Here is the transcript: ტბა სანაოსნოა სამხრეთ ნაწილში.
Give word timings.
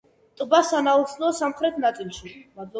ტბა 0.39 0.61
სანაოსნოა 0.69 1.31
სამხრეთ 1.43 1.81
ნაწილში. 1.87 2.37